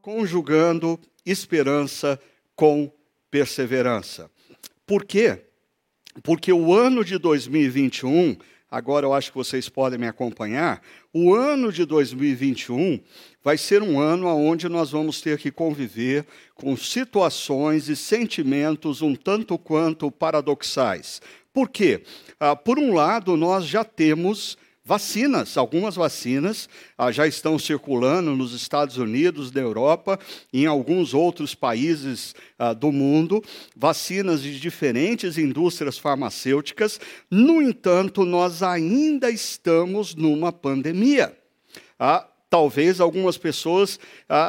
[0.00, 2.18] conjugando esperança
[2.54, 2.90] com
[3.30, 4.30] perseverança.
[4.86, 5.40] Por quê?
[6.22, 8.36] Porque o ano de 2021,
[8.70, 10.82] agora eu acho que vocês podem me acompanhar,
[11.12, 13.00] o ano de 2021
[13.42, 19.14] vai ser um ano onde nós vamos ter que conviver com situações e sentimentos um
[19.14, 21.22] tanto quanto paradoxais.
[21.52, 22.02] Por quê?
[22.38, 24.56] Ah, por um lado, nós já temos
[24.90, 26.68] Vacinas, algumas vacinas
[26.98, 30.18] ah, já estão circulando nos Estados Unidos, na Europa
[30.52, 33.40] em alguns outros países ah, do mundo,
[33.76, 36.98] vacinas de diferentes indústrias farmacêuticas.
[37.30, 41.38] No entanto, nós ainda estamos numa pandemia.
[41.96, 43.96] Ah, talvez algumas pessoas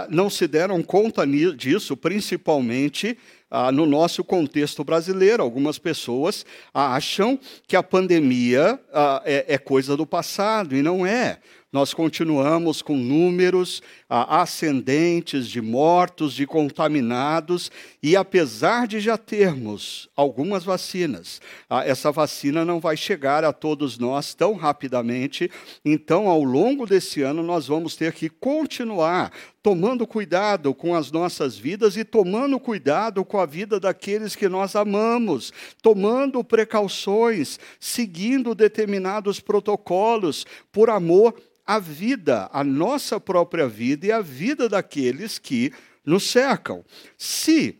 [0.10, 1.24] não se deram conta
[1.56, 3.16] disso, principalmente
[3.52, 5.44] ah, no nosso contexto brasileiro.
[5.44, 7.38] Algumas pessoas acham
[7.68, 11.40] que a pandemia ah, é, é coisa do passado, e não é
[11.72, 17.72] nós continuamos com números ah, ascendentes de mortos, de contaminados,
[18.04, 23.98] e apesar de já termos algumas vacinas, ah, essa vacina não vai chegar a todos
[23.98, 25.50] nós tão rapidamente,
[25.86, 29.32] então, ao longo desse ano, nós vamos ter que continuar
[29.64, 34.76] tomando cuidado com as nossas vidas e tomando cuidado com a vida daqueles que nós
[34.76, 44.12] amamos, tomando precauções, seguindo determinados protocolos por amor a vida, a nossa própria vida e
[44.12, 45.72] a vida daqueles que
[46.04, 46.84] nos cercam.
[47.18, 47.78] Se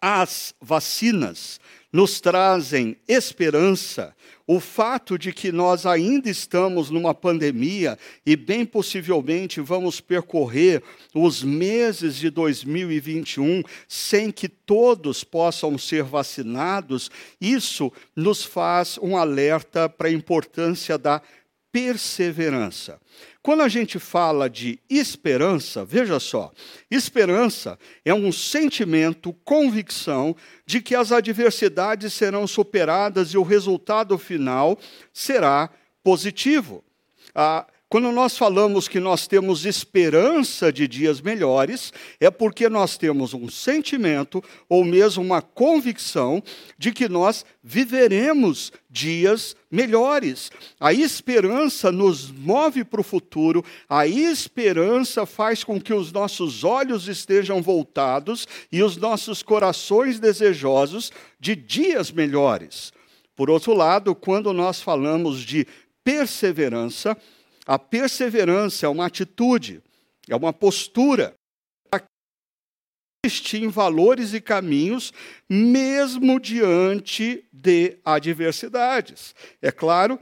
[0.00, 1.60] as vacinas
[1.92, 4.14] nos trazem esperança,
[4.46, 10.82] o fato de que nós ainda estamos numa pandemia e bem possivelmente vamos percorrer
[11.14, 19.88] os meses de 2021 sem que todos possam ser vacinados, isso nos faz um alerta
[19.88, 21.22] para a importância da
[21.72, 23.00] perseverança.
[23.42, 26.52] Quando a gente fala de esperança, veja só,
[26.90, 30.34] esperança é um sentimento, convicção
[30.66, 34.78] de que as adversidades serão superadas e o resultado final
[35.12, 35.70] será
[36.02, 36.84] positivo.
[37.34, 41.90] Ah, quando nós falamos que nós temos esperança de dias melhores,
[42.20, 46.42] é porque nós temos um sentimento ou mesmo uma convicção
[46.76, 50.50] de que nós viveremos dias melhores.
[50.78, 57.08] A esperança nos move para o futuro, a esperança faz com que os nossos olhos
[57.08, 61.10] estejam voltados e os nossos corações desejosos
[61.40, 62.92] de dias melhores.
[63.34, 65.66] Por outro lado, quando nós falamos de
[66.04, 67.16] perseverança,
[67.68, 69.82] a perseverança é uma atitude,
[70.26, 71.34] é uma postura.
[73.26, 75.12] Insistir em valores e caminhos,
[75.50, 79.34] mesmo diante de adversidades.
[79.60, 80.18] É claro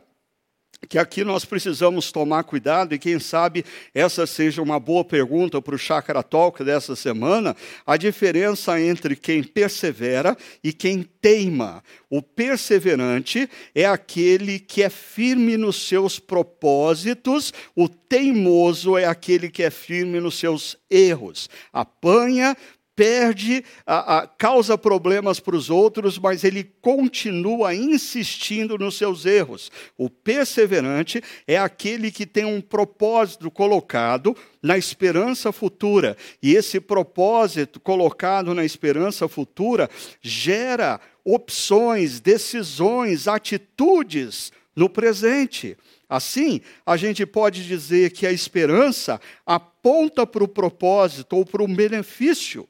[0.89, 3.65] que aqui nós precisamos tomar cuidado, e quem sabe
[3.95, 7.57] essa seja uma boa pergunta para o Chakra Talk dessa semana,
[7.87, 11.83] a diferença entre quem persevera e quem teima.
[12.09, 19.63] O perseverante é aquele que é firme nos seus propósitos, o teimoso é aquele que
[19.63, 21.49] é firme nos seus erros.
[21.73, 22.57] Apanha,
[22.97, 29.71] perde, a, a, causa problemas para os outros, mas ele continua insistindo nos seus erros.
[29.99, 37.79] O perseverante é aquele que tem um propósito colocado na esperança futura, e esse propósito
[37.79, 39.91] colocado na esperança futura
[40.23, 45.77] gera opções, decisões, atitudes no presente.
[46.09, 51.69] Assim, a gente pode dizer que a esperança aponta para o propósito ou para o
[51.69, 52.67] benefício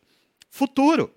[0.56, 1.12] futuro.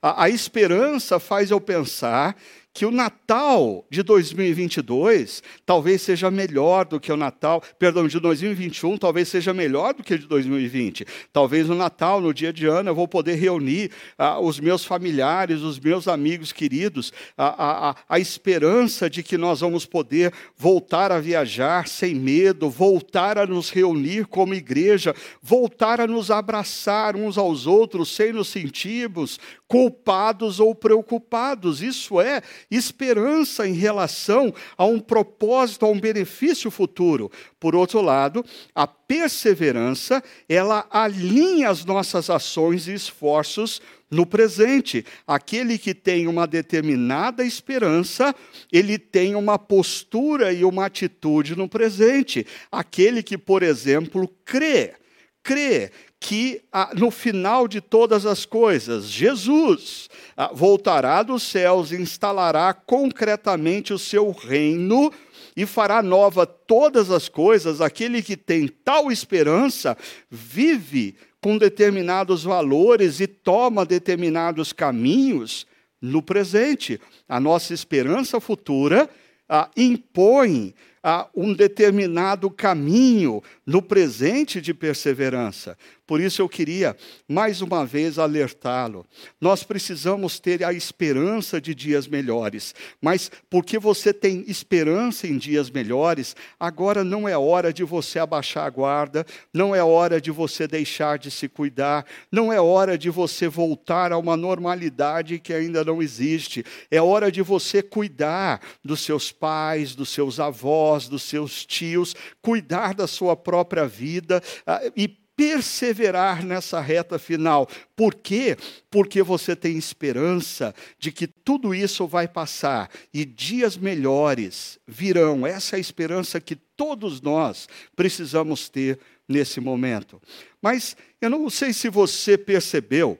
[0.00, 2.36] A, a esperança faz eu pensar
[2.76, 8.98] que o Natal de 2022 talvez seja melhor do que o Natal, perdão, de 2021
[8.98, 11.06] talvez seja melhor do que o de 2020.
[11.32, 15.62] Talvez no Natal, no dia de ano, eu vou poder reunir ah, os meus familiares,
[15.62, 21.18] os meus amigos queridos, a, a, a esperança de que nós vamos poder voltar a
[21.18, 27.66] viajar sem medo, voltar a nos reunir como igreja, voltar a nos abraçar uns aos
[27.66, 31.82] outros sem nos sentirmos culpados ou preocupados.
[31.82, 37.30] Isso é esperança em relação a um propósito, a um benefício futuro.
[37.60, 43.80] Por outro lado, a perseverança, ela alinha as nossas ações e esforços
[44.10, 45.04] no presente.
[45.26, 48.34] Aquele que tem uma determinada esperança,
[48.72, 52.46] ele tem uma postura e uma atitude no presente.
[52.70, 54.94] Aquele que, por exemplo, crê,
[55.42, 62.72] crê que ah, no final de todas as coisas, Jesus ah, voltará dos céus, instalará
[62.72, 65.12] concretamente o seu reino
[65.56, 67.80] e fará nova todas as coisas.
[67.80, 69.96] Aquele que tem tal esperança
[70.30, 75.66] vive com determinados valores e toma determinados caminhos
[76.00, 77.00] no presente.
[77.28, 79.08] A nossa esperança futura
[79.48, 85.78] ah, impõe ah, um determinado caminho no presente de perseverança.
[86.06, 86.96] Por isso eu queria,
[87.28, 89.04] mais uma vez, alertá-lo.
[89.40, 95.68] Nós precisamos ter a esperança de dias melhores, mas porque você tem esperança em dias
[95.68, 100.68] melhores, agora não é hora de você abaixar a guarda, não é hora de você
[100.68, 105.84] deixar de se cuidar, não é hora de você voltar a uma normalidade que ainda
[105.84, 106.64] não existe.
[106.88, 112.94] É hora de você cuidar dos seus pais, dos seus avós, dos seus tios, cuidar
[112.94, 117.68] da sua própria vida ah, e perseverar nessa reta final.
[117.94, 118.56] Por quê?
[118.90, 125.46] Porque você tem esperança de que tudo isso vai passar e dias melhores virão.
[125.46, 128.98] Essa é a esperança que todos nós precisamos ter
[129.28, 130.20] nesse momento.
[130.62, 133.18] Mas eu não sei se você percebeu,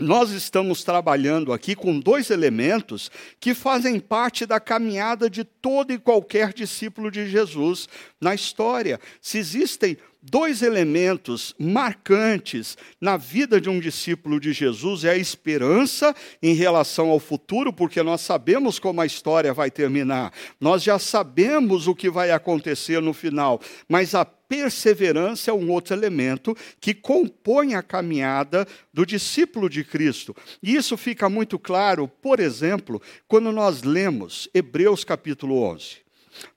[0.00, 3.10] nós estamos trabalhando aqui com dois elementos
[3.40, 7.88] que fazem parte da caminhada de todo e qualquer discípulo de Jesus
[8.20, 9.00] na história.
[9.20, 9.98] Se existem
[10.28, 17.10] dois elementos marcantes na vida de um discípulo de Jesus é a esperança em relação
[17.10, 22.10] ao futuro, porque nós sabemos como a história vai terminar, nós já sabemos o que
[22.10, 28.66] vai acontecer no final, mas a perseverança é um outro elemento que compõe a caminhada
[28.92, 30.34] do discípulo de Cristo.
[30.62, 36.08] E isso fica muito claro, por exemplo, quando nós lemos Hebreus capítulo 11.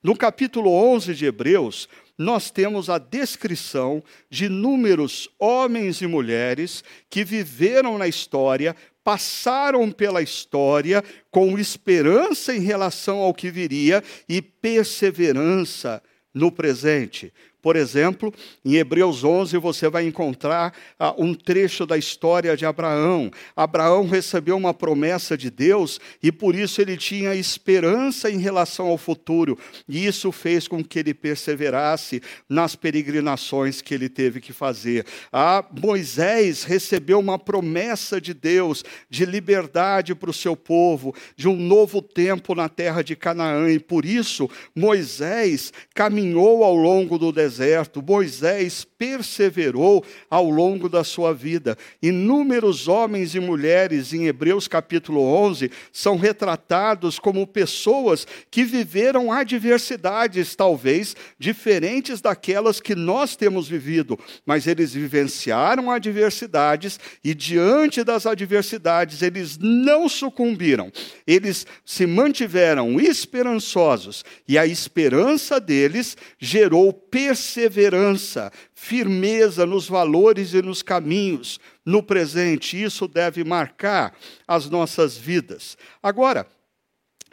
[0.02, 7.24] No capítulo 11 de Hebreus, nós temos a descrição de inúmeros homens e mulheres que
[7.24, 16.02] viveram na história, passaram pela história com esperança em relação ao que viria e perseverança
[16.34, 17.32] no presente.
[17.62, 23.30] Por exemplo, em Hebreus 11 você vai encontrar ah, um trecho da história de Abraão.
[23.56, 28.98] Abraão recebeu uma promessa de Deus e por isso ele tinha esperança em relação ao
[28.98, 29.56] futuro.
[29.88, 35.06] E isso fez com que ele perseverasse nas peregrinações que ele teve que fazer.
[35.32, 41.54] Ah, Moisés recebeu uma promessa de Deus de liberdade para o seu povo, de um
[41.54, 43.70] novo tempo na terra de Canaã.
[43.70, 51.04] E por isso Moisés caminhou ao longo do deserto deserto, Moisés perseverou ao longo da
[51.04, 51.76] sua vida.
[52.02, 60.54] Inúmeros homens e mulheres em Hebreus capítulo 11 são retratados como pessoas que viveram adversidades,
[60.56, 69.20] talvez diferentes daquelas que nós temos vivido, mas eles vivenciaram adversidades e, diante das adversidades,
[69.20, 70.90] eles não sucumbiram,
[71.26, 80.62] eles se mantiveram esperançosos e a esperança deles gerou perseverança perseverança, firmeza nos valores e
[80.62, 82.80] nos caminhos no presente.
[82.80, 84.14] Isso deve marcar
[84.46, 85.76] as nossas vidas.
[86.00, 86.46] Agora,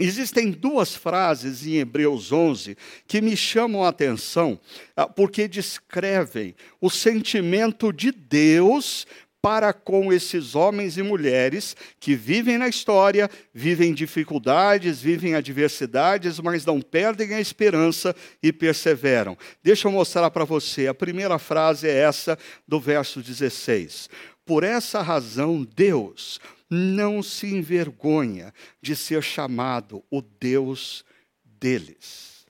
[0.01, 4.57] Existem duas frases em Hebreus 11 que me chamam a atenção,
[4.95, 9.05] ah, porque descrevem o sentimento de Deus
[9.41, 16.65] para com esses homens e mulheres que vivem na história, vivem dificuldades, vivem adversidades, mas
[16.65, 19.37] não perdem a esperança e perseveram.
[19.63, 20.87] Deixa eu mostrar para você.
[20.87, 22.37] A primeira frase é essa
[22.67, 24.09] do verso 16.
[24.45, 31.05] Por essa razão, Deus não se envergonha de ser chamado o Deus
[31.43, 32.45] deles.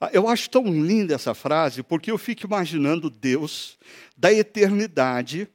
[0.00, 3.78] Ah, eu acho tão linda essa frase, porque eu fico imaginando Deus
[4.16, 5.48] da eternidade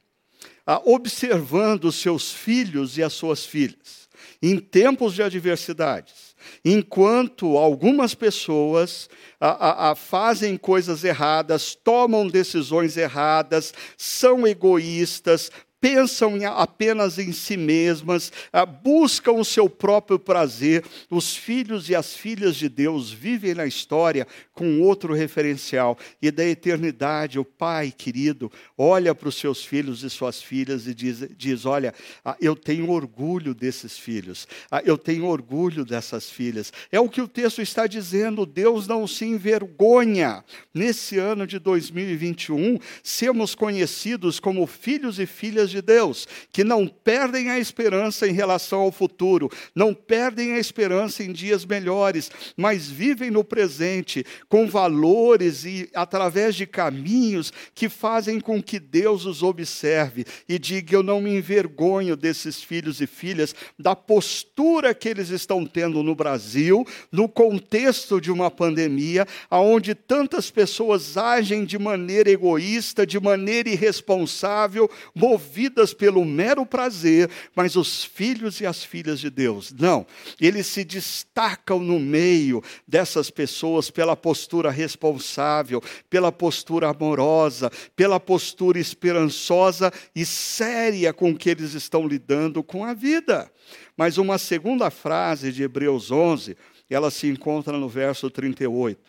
[0.85, 4.09] observando os seus filhos e as suas filhas,
[4.41, 12.97] em tempos de adversidades, enquanto algumas pessoas a, a, a fazem coisas erradas, tomam decisões
[12.97, 15.51] erradas, são egoístas,
[15.85, 20.83] pensam apenas em si mesmas, ah, buscam o seu próprio prazer.
[21.11, 25.95] Os filhos e as filhas de Deus vivem na história com outro referencial.
[26.19, 30.95] E da eternidade, o Pai querido olha para os seus filhos e suas filhas e
[30.95, 36.73] diz: diz Olha, ah, eu tenho orgulho desses filhos, ah, eu tenho orgulho dessas filhas.
[36.91, 38.43] É o que o texto está dizendo.
[38.43, 45.74] Deus não se envergonha nesse ano de 2021 sermos conhecidos como filhos e filhas de
[45.75, 51.23] de Deus, que não perdem a esperança em relação ao futuro, não perdem a esperança
[51.23, 58.39] em dias melhores, mas vivem no presente com valores e através de caminhos que fazem
[58.39, 60.25] com que Deus os observe.
[60.47, 65.65] E diga: Eu não me envergonho desses filhos e filhas, da postura que eles estão
[65.65, 73.05] tendo no Brasil, no contexto de uma pandemia, onde tantas pessoas agem de maneira egoísta,
[73.05, 75.54] de maneira irresponsável, movidas
[75.97, 80.05] pelo mero prazer, mas os filhos e as filhas de Deus, não,
[80.39, 88.79] eles se destacam no meio dessas pessoas pela postura responsável, pela postura amorosa, pela postura
[88.79, 93.51] esperançosa e séria com que eles estão lidando com a vida.
[93.97, 96.57] Mas uma segunda frase de Hebreus 11,
[96.89, 98.99] ela se encontra no verso 38,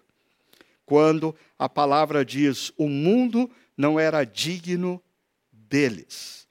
[0.85, 5.03] quando a palavra diz: O mundo não era digno
[5.68, 6.46] deles.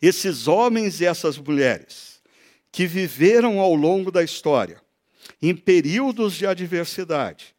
[0.00, 2.22] Esses homens e essas mulheres
[2.70, 4.82] que viveram ao longo da história,
[5.40, 7.53] em períodos de adversidade,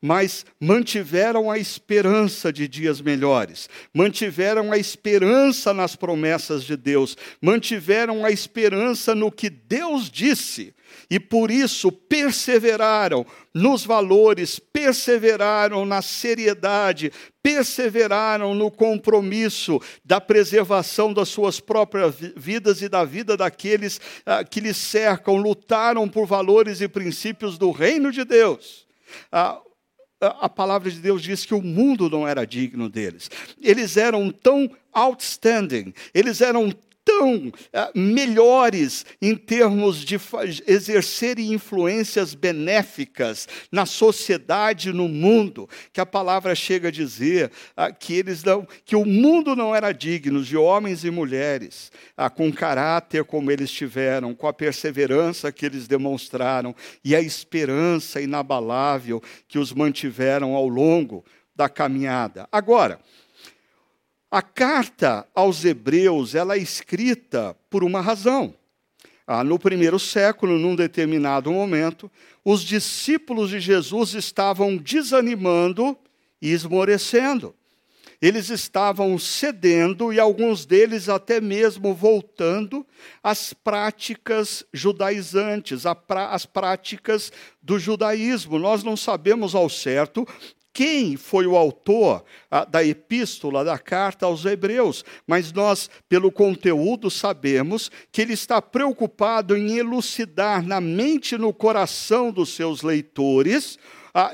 [0.00, 8.24] mas mantiveram a esperança de dias melhores, mantiveram a esperança nas promessas de Deus, mantiveram
[8.24, 10.74] a esperança no que Deus disse,
[11.10, 17.12] e por isso perseveraram nos valores, perseveraram na seriedade,
[17.42, 24.60] perseveraram no compromisso da preservação das suas próprias vidas e da vida daqueles ah, que
[24.60, 28.86] lhes cercam, lutaram por valores e princípios do reino de Deus.
[29.32, 29.60] Ah,
[30.20, 33.30] a palavra de Deus diz que o mundo não era digno deles.
[33.60, 36.72] Eles eram tão outstanding, eles eram
[37.08, 37.52] tão uh,
[37.94, 40.20] melhores em termos de
[40.66, 48.12] exercerem influências benéficas na sociedade, no mundo, que a palavra chega a dizer uh, que
[48.12, 53.24] eles não, que o mundo não era digno de homens e mulheres uh, com caráter
[53.24, 59.72] como eles tiveram, com a perseverança que eles demonstraram e a esperança inabalável que os
[59.72, 61.24] mantiveram ao longo
[61.56, 62.46] da caminhada.
[62.52, 63.00] Agora,
[64.30, 68.54] a carta aos Hebreus ela é escrita por uma razão.
[69.26, 72.10] Ah, no primeiro século, num determinado momento,
[72.44, 75.96] os discípulos de Jesus estavam desanimando
[76.40, 77.54] e esmorecendo.
[78.20, 82.84] Eles estavam cedendo e alguns deles até mesmo voltando
[83.22, 87.30] às práticas judaizantes, às práticas
[87.62, 88.58] do judaísmo.
[88.58, 90.26] Nós não sabemos ao certo
[90.78, 97.10] quem foi o autor a, da epístola, da carta aos Hebreus, mas nós, pelo conteúdo,
[97.10, 103.76] sabemos que ele está preocupado em elucidar na mente e no coração dos seus leitores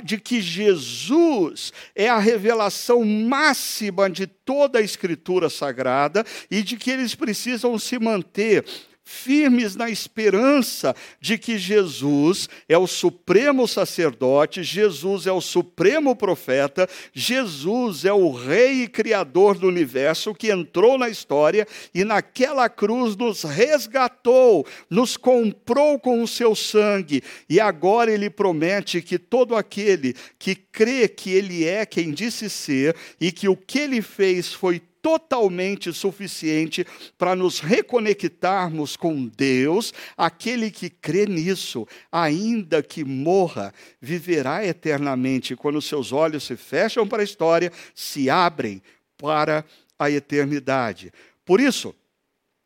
[0.02, 6.90] de que Jesus é a revelação máxima de toda a Escritura Sagrada e de que
[6.90, 8.66] eles precisam se manter
[9.04, 16.88] firmes na esperança de que Jesus é o supremo sacerdote, Jesus é o supremo profeta,
[17.12, 23.14] Jesus é o rei e criador do universo que entrou na história e naquela cruz
[23.14, 30.14] nos resgatou, nos comprou com o seu sangue, e agora ele promete que todo aquele
[30.38, 34.80] que crê que ele é quem disse ser e que o que ele fez foi
[35.04, 36.86] totalmente suficiente
[37.18, 39.92] para nos reconectarmos com Deus.
[40.16, 45.54] Aquele que crê nisso, ainda que morra, viverá eternamente.
[45.54, 48.82] Quando seus olhos se fecham para a história, se abrem
[49.18, 49.62] para
[49.98, 51.12] a eternidade.
[51.44, 51.94] Por isso,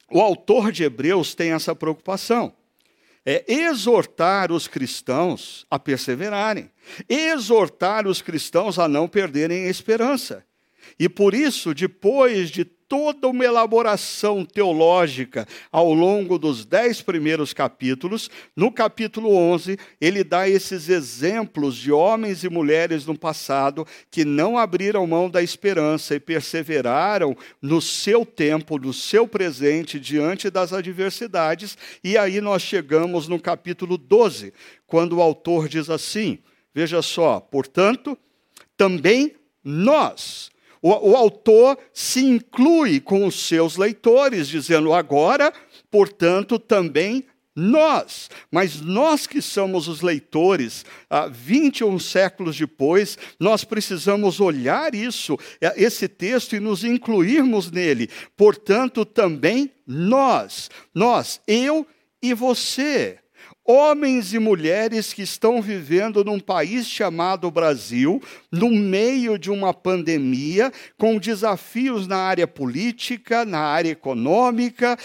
[0.08, 2.54] o autor de Hebreus tem essa preocupação
[3.26, 6.70] é exortar os cristãos a perseverarem,
[7.06, 10.47] exortar os cristãos a não perderem a esperança.
[10.98, 18.30] E por isso, depois de toda uma elaboração teológica ao longo dos dez primeiros capítulos,
[18.56, 24.56] no capítulo 11, ele dá esses exemplos de homens e mulheres no passado que não
[24.56, 31.76] abriram mão da esperança e perseveraram no seu tempo, no seu presente, diante das adversidades.
[32.02, 34.52] E aí nós chegamos no capítulo 12,
[34.86, 36.38] quando o autor diz assim:
[36.74, 38.16] veja só, portanto,
[38.76, 40.50] também nós
[40.82, 45.52] o, o autor se inclui com os seus leitores, dizendo: agora,
[45.90, 47.24] portanto, também
[47.60, 55.36] nós, mas nós que somos os leitores, ah, 21 séculos depois, nós precisamos olhar isso,
[55.60, 58.08] eh, esse texto e nos incluirmos nele.
[58.36, 61.84] Portanto, também nós, nós, eu
[62.22, 63.18] e você.
[63.68, 70.72] Homens e mulheres que estão vivendo num país chamado Brasil, no meio de uma pandemia,
[70.96, 74.98] com desafios na área política, na área econômica,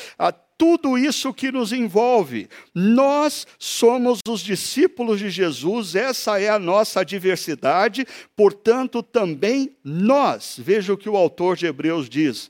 [0.57, 2.47] tudo isso que nos envolve.
[2.73, 10.55] Nós somos os discípulos de Jesus, essa é a nossa diversidade, portanto, também nós.
[10.57, 12.49] Veja o que o autor de Hebreus diz.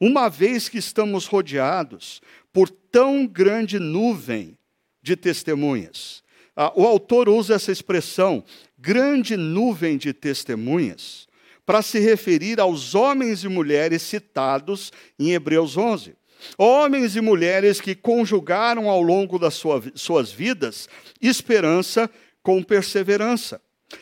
[0.00, 2.20] Uma vez que estamos rodeados
[2.52, 4.58] por tão grande nuvem
[5.04, 6.24] de testemunhas,
[6.56, 8.42] ah, o autor usa essa expressão,
[8.78, 11.28] grande nuvem de testemunhas,
[11.66, 16.16] para se referir aos homens e mulheres citados em Hebreus 11.
[16.56, 20.88] Homens e mulheres que conjugaram ao longo das sua, suas vidas
[21.20, 22.10] esperança
[22.42, 23.60] com perseverança.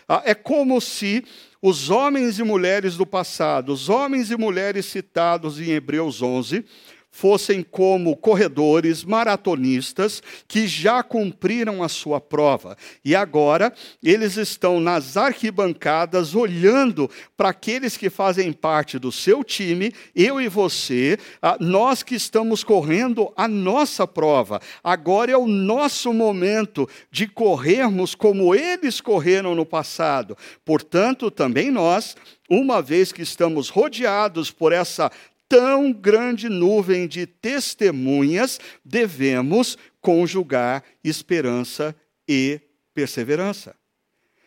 [0.08, 1.24] Ah, é como se
[1.60, 6.64] os homens e mulheres do passado, os homens e mulheres citados em Hebreus 11,
[7.12, 12.76] fossem como corredores maratonistas que já cumpriram a sua prova.
[13.04, 19.92] E agora eles estão nas arquibancadas olhando para aqueles que fazem parte do seu time,
[20.16, 21.18] eu e você,
[21.60, 24.58] nós que estamos correndo a nossa prova.
[24.82, 30.36] Agora é o nosso momento de corrermos como eles correram no passado.
[30.64, 32.16] Portanto, também nós
[32.48, 35.10] uma vez que estamos rodeados por essa
[35.52, 41.94] tão grande nuvem de testemunhas, devemos conjugar esperança
[42.26, 42.58] e
[42.94, 43.76] perseverança.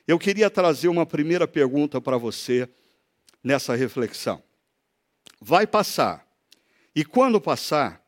[0.07, 2.67] Eu queria trazer uma primeira pergunta para você
[3.43, 4.41] nessa reflexão.
[5.39, 6.27] Vai passar.
[6.95, 8.03] E quando passar,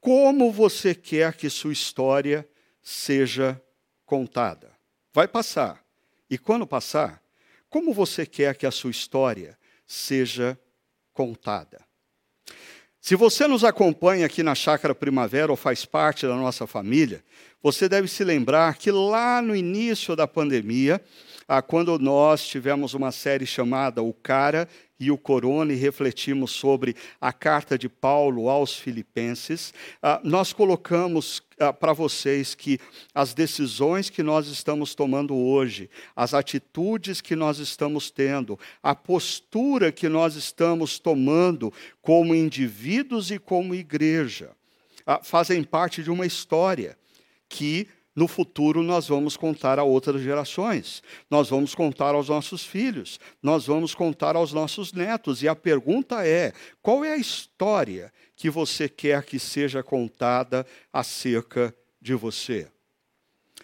[0.00, 2.48] como você quer que sua história
[2.82, 3.62] seja
[4.04, 4.72] contada?
[5.12, 5.84] Vai passar.
[6.28, 7.22] E quando passar,
[7.70, 10.58] como você quer que a sua história seja
[11.12, 11.93] contada?
[13.06, 17.22] Se você nos acompanha aqui na Chácara Primavera ou faz parte da nossa família,
[17.62, 20.98] você deve se lembrar que lá no início da pandemia,
[21.46, 24.66] ah, quando nós tivemos uma série chamada O Cara
[25.04, 31.42] e o Corona e refletimos sobre a carta de Paulo aos Filipenses, ah, nós colocamos
[31.58, 32.78] ah, para vocês que
[33.14, 39.92] as decisões que nós estamos tomando hoje, as atitudes que nós estamos tendo, a postura
[39.92, 44.50] que nós estamos tomando como indivíduos e como igreja,
[45.22, 46.96] fazem parte de uma história
[47.46, 53.18] que no futuro nós vamos contar a outras gerações, nós vamos contar aos nossos filhos,
[53.42, 55.42] nós vamos contar aos nossos netos.
[55.42, 61.74] E a pergunta é: qual é a história que você quer que seja contada acerca
[62.00, 62.68] de você?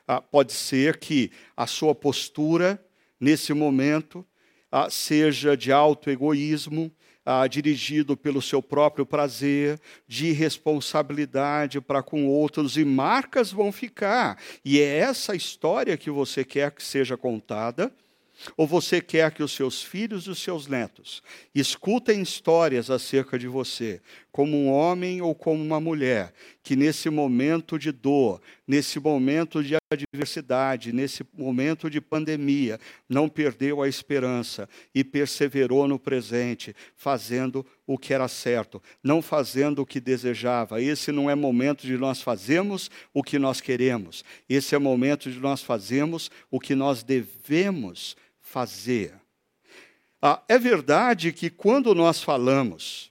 [0.06, 2.84] Ah, pode ser que a sua postura
[3.20, 4.26] nesse momento
[4.72, 6.90] ah, seja de alto egoísmo,
[7.24, 14.38] ah, dirigido pelo seu próprio prazer, de irresponsabilidade para com outros, e marcas vão ficar.
[14.64, 17.92] E é essa história que você quer que seja contada
[18.56, 21.22] ou você quer que os seus filhos e os seus netos
[21.54, 24.00] escutem histórias acerca de você,
[24.32, 29.76] como um homem ou como uma mulher, que nesse momento de dor, nesse momento de
[29.92, 37.98] adversidade, nesse momento de pandemia, não perdeu a esperança e perseverou no presente, fazendo o
[37.98, 40.80] que era certo, não fazendo o que desejava.
[40.80, 45.40] Esse não é momento de nós fazermos o que nós queremos, esse é momento de
[45.40, 49.14] nós fazermos o que nós devemos fazer.
[50.22, 53.09] Ah, é verdade que quando nós falamos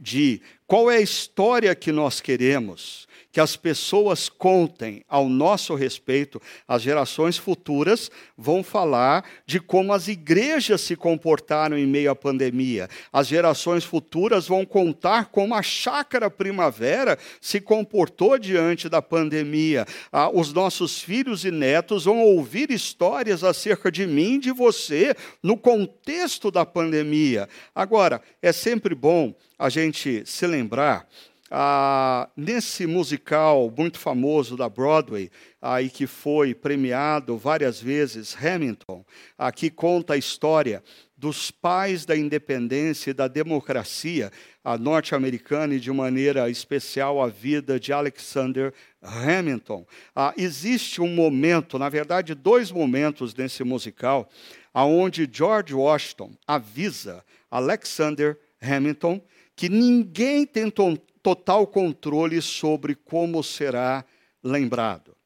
[0.00, 6.40] de qual é a história que nós queremos, que as pessoas contem ao nosso respeito,
[6.66, 12.88] as gerações futuras vão falar de como as igrejas se comportaram em meio à pandemia.
[13.12, 19.86] As gerações futuras vão contar como a chácara primavera se comportou diante da pandemia.
[20.10, 25.14] Ah, os nossos filhos e netos vão ouvir histórias acerca de mim e de você
[25.42, 27.48] no contexto da pandemia.
[27.74, 31.06] Agora, é sempre bom a gente se lembrar
[31.50, 35.30] ah, nesse musical muito famoso da Broadway,
[35.60, 39.04] ah, que foi premiado várias vezes, Hamilton,
[39.36, 40.82] ah, que conta a história
[41.16, 44.30] dos pais da independência e da democracia
[44.78, 49.86] norte-americana e, de maneira especial, a vida de Alexander Hamilton.
[50.14, 54.28] Ah, existe um momento, na verdade, dois momentos nesse musical,
[54.72, 59.20] aonde George Washington avisa Alexander Hamilton
[59.58, 60.72] que ninguém tem
[61.20, 64.04] total controle sobre como será
[64.40, 65.16] lembrado.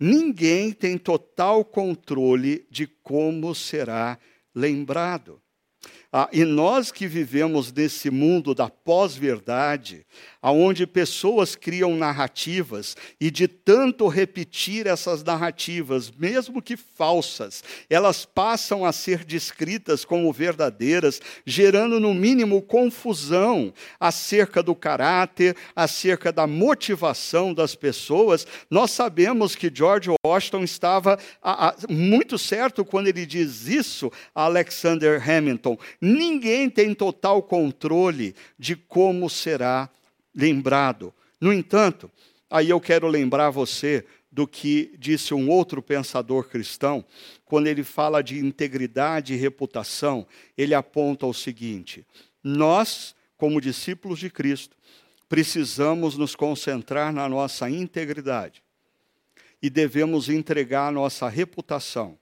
[0.00, 4.18] Ninguém tem total controle de como será
[4.54, 5.42] lembrado.
[6.14, 10.04] Ah, e nós que vivemos nesse mundo da pós-verdade,
[10.42, 18.84] aonde pessoas criam narrativas e de tanto repetir essas narrativas, mesmo que falsas, elas passam
[18.84, 27.54] a ser descritas como verdadeiras, gerando no mínimo confusão acerca do caráter, acerca da motivação
[27.54, 28.46] das pessoas.
[28.68, 34.42] Nós sabemos que George Washington estava a, a, muito certo quando ele diz isso a
[34.44, 35.78] Alexander Hamilton.
[36.04, 39.88] Ninguém tem total controle de como será
[40.34, 41.14] lembrado.
[41.40, 42.10] No entanto,
[42.50, 47.04] aí eu quero lembrar você do que disse um outro pensador cristão,
[47.44, 50.26] quando ele fala de integridade e reputação,
[50.58, 52.04] ele aponta o seguinte:
[52.42, 54.76] nós, como discípulos de Cristo,
[55.28, 58.60] precisamos nos concentrar na nossa integridade
[59.62, 62.18] e devemos entregar a nossa reputação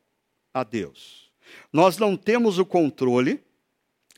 [0.53, 1.31] a Deus.
[1.73, 3.41] Nós não temos o controle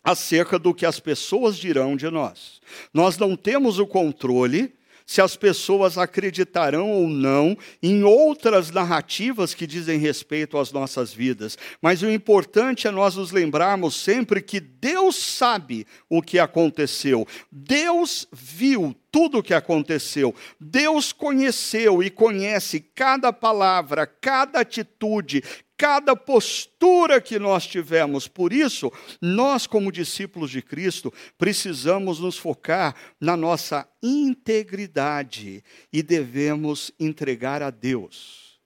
[0.03, 2.61] acerca do que as pessoas dirão de nós.
[2.93, 4.75] Nós não temos o controle
[5.07, 11.59] se as pessoas acreditarão ou não em outras narrativas que dizem respeito às nossas vidas.
[11.81, 17.27] Mas o importante é nós nos lembrarmos sempre que Deus sabe o que aconteceu.
[17.51, 20.35] Deus viu tudo o que aconteceu.
[20.59, 25.43] Deus conheceu e conhece cada palavra, cada atitude,
[25.83, 28.29] cada postura que nós tivemos.
[28.29, 35.61] Por isso, nós, como discípulos de Cristo, precisamos nos focar na nossa integridade
[35.93, 38.61] e devemos entregar a Deus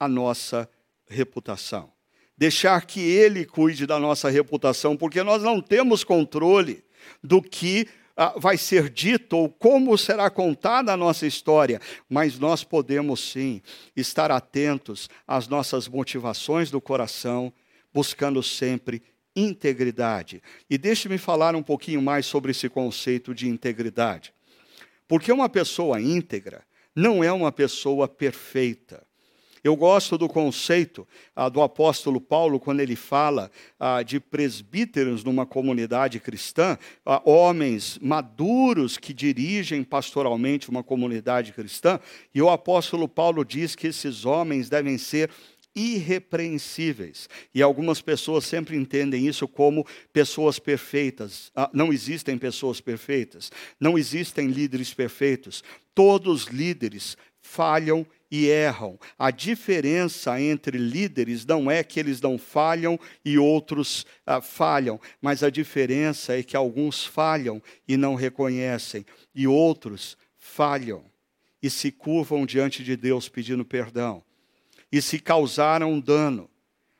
[0.00, 0.66] a nossa
[1.06, 1.92] reputação.
[2.34, 6.82] Deixar que Ele cuide da nossa reputação, porque nós não temos controle
[7.22, 12.62] do que ah, vai ser dito ou como será contada a nossa história, mas nós
[12.62, 13.60] podemos sim
[13.96, 17.52] estar atentos às nossas motivações do coração,
[17.92, 19.02] buscando sempre
[19.34, 20.42] integridade.
[20.70, 24.32] E deixe-me falar um pouquinho mais sobre esse conceito de integridade.
[25.08, 29.04] Porque uma pessoa íntegra não é uma pessoa perfeita.
[29.64, 33.50] Eu gosto do conceito ah, do apóstolo Paulo, quando ele fala
[33.80, 41.98] ah, de presbíteros numa comunidade cristã, ah, homens maduros que dirigem pastoralmente uma comunidade cristã,
[42.34, 45.30] e o apóstolo Paulo diz que esses homens devem ser
[45.74, 47.26] irrepreensíveis.
[47.54, 51.50] E algumas pessoas sempre entendem isso como pessoas perfeitas.
[51.56, 53.50] Ah, não existem pessoas perfeitas,
[53.80, 55.64] não existem líderes perfeitos.
[55.94, 58.98] Todos os líderes falham e erram.
[59.16, 65.44] A diferença entre líderes não é que eles não falham e outros ah, falham, mas
[65.44, 71.04] a diferença é que alguns falham e não reconhecem, e outros falham
[71.62, 74.20] e se curvam diante de Deus pedindo perdão.
[74.90, 76.50] E se causaram dano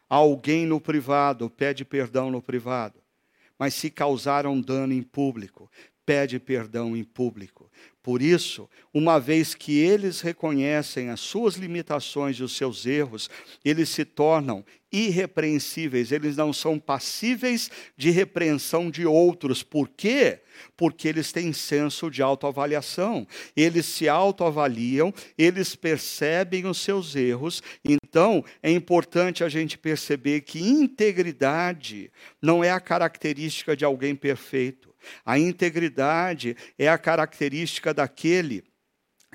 [0.09, 3.03] a alguém no privado, pede perdão no privado.
[3.59, 5.69] Mas se causaram dano em público,
[6.07, 7.64] pede perdão em público.
[8.05, 13.31] Por isso, uma vez que eles reconhecem as suas limitações e os seus erros,
[13.65, 14.63] eles se tornam
[14.93, 19.63] irrepreensíveis, eles não são passíveis de repreensão de outros.
[19.63, 20.41] Por quê?
[20.77, 23.27] Porque eles têm senso de autoavaliação.
[23.57, 27.63] Eles se autoavaliam, eles percebem os seus erros.
[27.83, 34.94] Então, é importante a gente perceber que integridade não é a característica de alguém perfeito.
[35.25, 38.65] A integridade é a característica daquele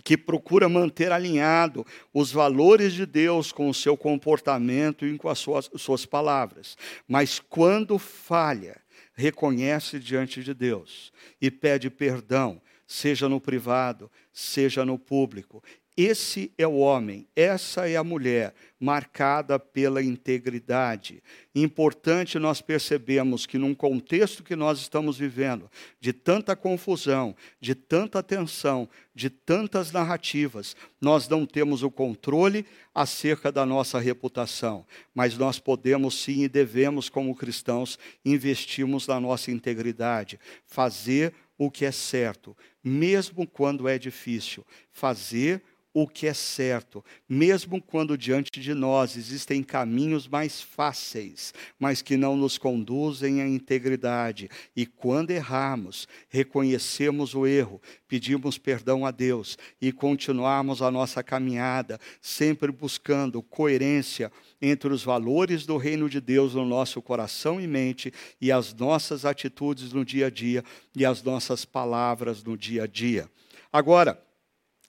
[0.03, 5.39] que procura manter alinhado os valores de Deus com o seu comportamento e com as
[5.39, 6.77] suas, suas palavras.
[7.07, 8.81] Mas quando falha,
[9.13, 15.61] reconhece diante de Deus e pede perdão, seja no privado, seja no público,
[16.01, 21.21] esse é o homem, essa é a mulher, marcada pela integridade.
[21.53, 28.23] Importante nós percebemos que, num contexto que nós estamos vivendo, de tanta confusão, de tanta
[28.23, 35.59] tensão, de tantas narrativas, nós não temos o controle acerca da nossa reputação, mas nós
[35.59, 42.55] podemos sim e devemos, como cristãos, investirmos na nossa integridade, fazer o que é certo,
[42.81, 45.61] mesmo quando é difícil, fazer
[46.01, 52.15] o que é certo, mesmo quando diante de nós existem caminhos mais fáceis, mas que
[52.15, 54.49] não nos conduzem à integridade.
[54.75, 61.99] E quando errarmos, reconhecemos o erro, pedimos perdão a Deus e continuarmos a nossa caminhada,
[62.21, 64.31] sempre buscando coerência
[64.61, 69.25] entre os valores do reino de Deus no nosso coração e mente e as nossas
[69.25, 70.63] atitudes no dia a dia
[70.95, 73.29] e as nossas palavras no dia a dia.
[73.71, 74.21] Agora,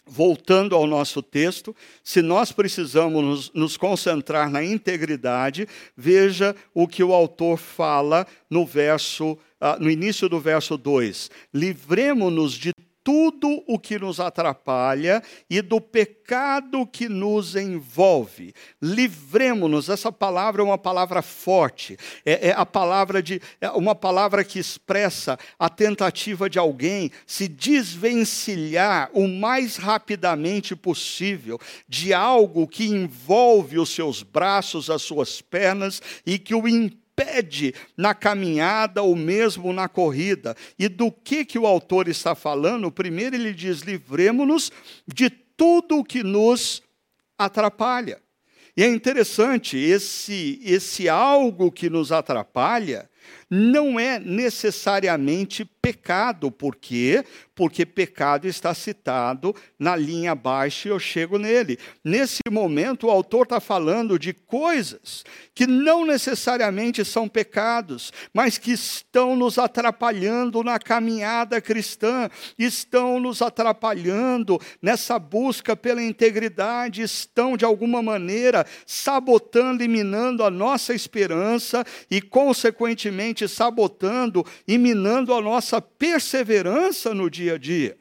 [0.07, 7.13] voltando ao nosso texto, se nós precisamos nos, concentrar na integridade, veja o que o
[7.13, 11.31] autor fala no verso, uh, no início do verso 2.
[11.55, 18.53] Livremos-nos de tudo o que nos atrapalha e do pecado que nos envolve.
[18.81, 19.89] Livremos-nos.
[19.89, 21.97] Essa palavra é uma palavra forte.
[22.25, 27.49] É, é a palavra de é uma palavra que expressa a tentativa de alguém se
[27.49, 31.59] desvencilhar o mais rapidamente possível
[31.89, 37.75] de algo que envolve os seus braços, as suas pernas e que o impede impede
[37.97, 40.57] na caminhada ou mesmo na corrida.
[40.79, 42.91] E do que, que o autor está falando?
[42.91, 44.73] Primeiro, ele diz: livremos-nos
[45.07, 46.83] de tudo o que nos
[47.39, 48.21] atrapalha.
[48.77, 53.11] E é interessante, esse, esse algo que nos atrapalha
[53.51, 56.51] não é necessariamente pecado.
[56.51, 57.25] Por quê?
[57.55, 61.79] Porque pecado está citado na linha abaixo e eu chego nele.
[62.05, 68.73] Nesse momento, o autor está falando de coisas que não necessariamente são pecados, mas que
[68.73, 77.65] estão nos atrapalhando na caminhada cristã, estão nos atrapalhando nessa busca pela integridade, estão de
[77.65, 85.81] alguma maneira sabotando e minando a nossa esperança e, consequentemente, sabotando e minando a nossa
[85.81, 87.99] perseverança no dia a dia.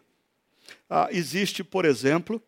[0.89, 2.41] Ah, existe, por exemplo,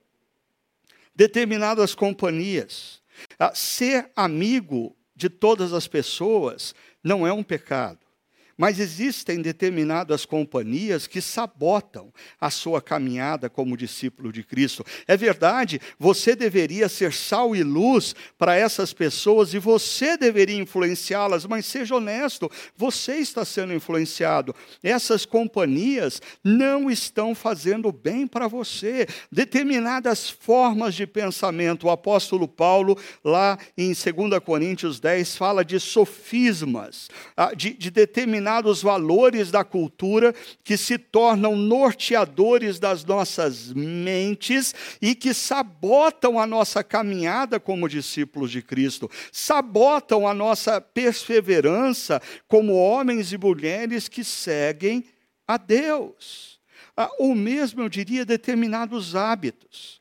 [1.15, 3.01] determinadas companhias.
[3.37, 6.73] Ah, ser amigo de todas as pessoas
[7.03, 8.00] não é um pecado.
[8.61, 14.85] Mas existem determinadas companhias que sabotam a sua caminhada como discípulo de Cristo.
[15.07, 21.43] É verdade, você deveria ser sal e luz para essas pessoas e você deveria influenciá-las,
[21.47, 24.53] mas seja honesto, você está sendo influenciado.
[24.83, 29.07] Essas companhias não estão fazendo bem para você.
[29.31, 34.05] Determinadas formas de pensamento, o apóstolo Paulo, lá em 2
[34.45, 40.97] Coríntios 10, fala de sofismas, ah, de, de determinadas determinados valores da cultura que se
[40.97, 49.09] tornam norteadores das nossas mentes e que sabotam a nossa caminhada como discípulos de Cristo,
[49.31, 55.05] sabotam a nossa perseverança como homens e mulheres que seguem
[55.47, 56.59] a Deus.
[56.97, 60.00] Ah, ou mesmo, eu diria, determinados hábitos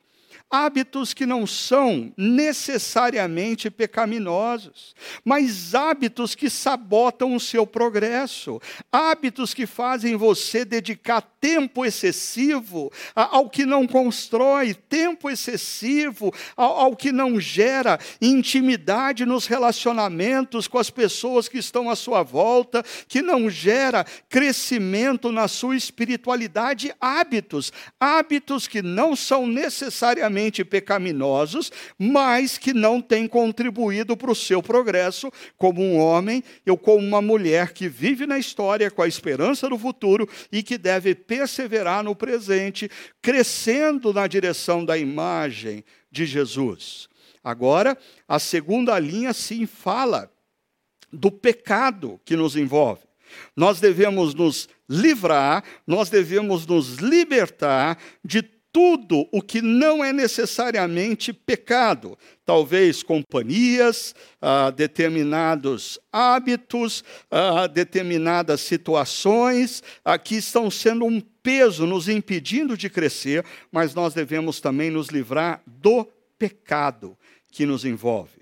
[0.51, 8.61] hábitos que não são necessariamente pecaminosos, mas hábitos que sabotam o seu progresso,
[8.91, 17.13] hábitos que fazem você dedicar tempo excessivo ao que não constrói, tempo excessivo ao, que
[17.13, 23.49] não gera intimidade nos relacionamentos com as pessoas que estão à sua volta, que não
[23.49, 32.73] gera crescimento na sua espiritualidade, hábitos, hábitos que não são necessariamente necessariamente pecaminosos, mas que
[32.73, 37.89] não têm contribuído para o seu progresso como um homem ou como uma mulher que
[37.89, 44.13] vive na história com a esperança do futuro e que deve perseverar no presente, crescendo
[44.13, 47.09] na direção da imagem de Jesus.
[47.43, 47.97] Agora,
[48.29, 50.31] a segunda linha sim fala
[51.13, 53.03] do pecado que nos envolve.
[53.57, 61.33] Nós devemos nos livrar, nós devemos nos libertar de tudo o que não é necessariamente
[61.33, 71.87] pecado, talvez companhias, ah, determinados hábitos, ah, determinadas situações ah, que estão sendo um peso
[71.87, 76.07] nos impedindo de crescer, mas nós devemos também nos livrar do
[76.39, 77.17] pecado
[77.51, 78.41] que nos envolve.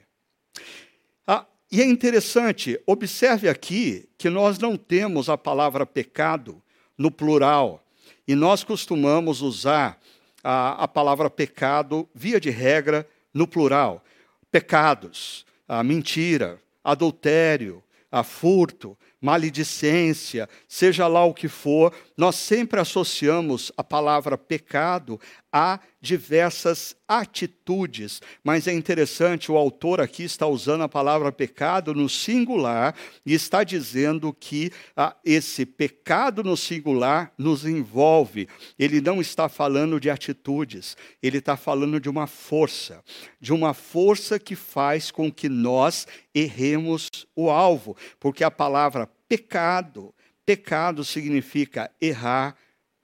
[1.27, 6.63] Ah, e é interessante, observe aqui que nós não temos a palavra pecado
[6.99, 7.85] no plural,
[8.27, 9.99] e nós costumamos usar
[10.43, 14.05] a, a palavra pecado, via de regra, no plural.
[14.51, 23.71] Pecados, a mentira, adultério, a furto, maledicência, seja lá o que for, nós sempre associamos
[23.77, 25.21] a palavra pecado
[25.53, 32.09] a diversas atitudes, mas é interessante, o autor aqui está usando a palavra pecado no
[32.09, 38.49] singular e está dizendo que ah, esse pecado no singular nos envolve.
[38.77, 43.01] Ele não está falando de atitudes, ele está falando de uma força,
[43.41, 46.05] de uma força que faz com que nós
[46.35, 50.13] erremos o alvo, porque a palavra pecado,
[50.49, 52.57] pecado significa errar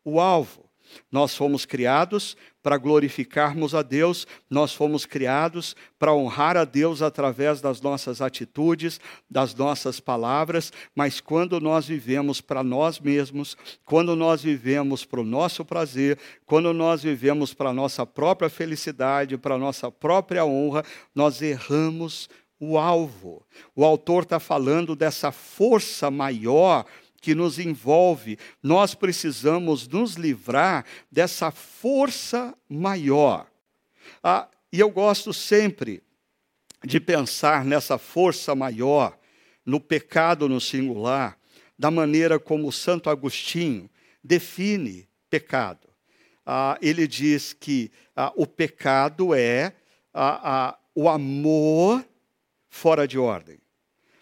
[0.02, 0.64] o alvo.
[1.12, 7.60] Nós fomos criados para glorificarmos a Deus, nós fomos criados para honrar a Deus através
[7.60, 14.42] das nossas atitudes, das nossas palavras, mas quando nós vivemos para nós mesmos, quando nós
[14.42, 19.58] vivemos para o nosso prazer, quando nós vivemos para a nossa própria felicidade, para a
[19.58, 20.82] nossa própria honra,
[21.14, 22.26] nós erramos
[22.58, 23.44] o alvo.
[23.76, 26.86] O autor está falando dessa força maior
[27.24, 33.46] que nos envolve, nós precisamos nos livrar dessa força maior.
[34.22, 36.02] Ah, e eu gosto sempre
[36.84, 39.18] de pensar nessa força maior,
[39.64, 41.38] no pecado no singular,
[41.78, 43.88] da maneira como Santo Agostinho
[44.22, 45.88] define pecado.
[46.44, 49.72] Ah, ele diz que ah, o pecado é
[50.12, 52.04] ah, ah, o amor
[52.68, 53.58] fora de ordem.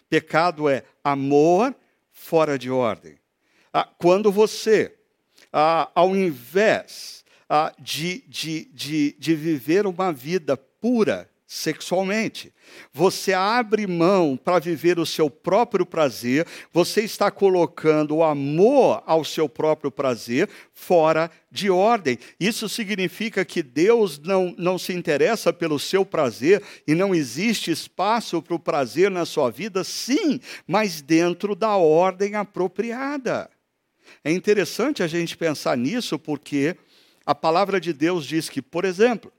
[0.09, 1.75] Pecado é amor
[2.13, 3.17] fora de ordem.
[3.73, 4.95] Ah, quando você,
[5.51, 12.51] ah, ao invés ah, de, de, de, de viver uma vida pura, sexualmente.
[12.91, 19.23] Você abre mão para viver o seu próprio prazer, você está colocando o amor ao
[19.23, 22.17] seu próprio prazer fora de ordem.
[22.39, 28.41] Isso significa que Deus não, não se interessa pelo seu prazer e não existe espaço
[28.41, 33.47] para o prazer na sua vida, sim, mas dentro da ordem apropriada.
[34.23, 36.75] É interessante a gente pensar nisso porque
[37.23, 39.31] a palavra de Deus diz que, por exemplo,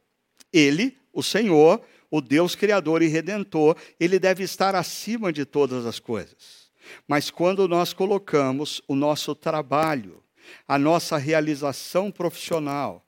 [0.53, 1.83] Ele, o Senhor,
[2.15, 6.71] o Deus Criador e Redentor, ele deve estar acima de todas as coisas.
[7.09, 10.23] Mas quando nós colocamos o nosso trabalho,
[10.69, 13.05] a nossa realização profissional,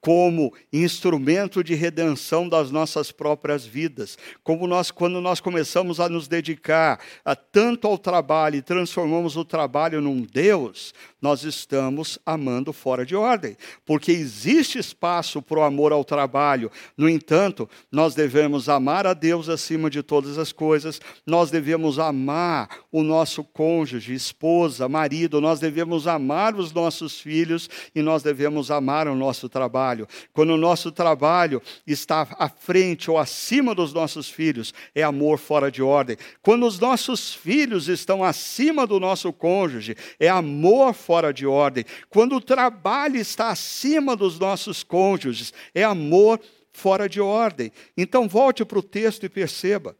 [0.00, 4.16] como instrumento de redenção das nossas próprias vidas.
[4.42, 9.44] Como nós, quando nós começamos a nos dedicar a, tanto ao trabalho e transformamos o
[9.44, 15.92] trabalho num Deus, nós estamos amando fora de ordem, porque existe espaço para o amor
[15.92, 16.70] ao trabalho.
[16.96, 22.68] No entanto, nós devemos amar a Deus acima de todas as coisas, nós devemos amar
[22.90, 29.08] o nosso cônjuge, esposa, marido, nós devemos amar os nossos filhos e nós devemos amar
[29.08, 34.72] o nosso trabalho quando o nosso trabalho está à frente ou acima dos nossos filhos,
[34.94, 36.16] é amor fora de ordem.
[36.42, 40.94] Quando os nossos filhos estão acima do nosso cônjuge, é amor
[41.34, 41.84] de ordem.
[42.10, 46.40] Quando o trabalho está acima dos nossos cônjuges, é amor
[46.72, 47.72] fora de ordem.
[47.96, 49.96] Então, volte para o texto e perceba.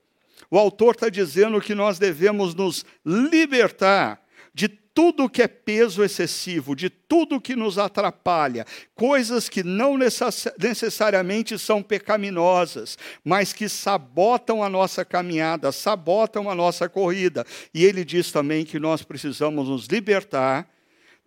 [0.50, 4.22] O autor está dizendo que nós devemos nos libertar
[4.54, 8.64] de tudo que é peso excessivo, de tudo que nos atrapalha,
[8.96, 16.88] coisas que não necessariamente são pecaminosas, mas que sabotam a nossa caminhada, sabotam a nossa
[16.88, 17.46] corrida.
[17.72, 20.68] E ele diz também que nós precisamos nos libertar